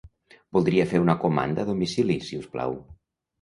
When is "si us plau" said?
2.31-2.75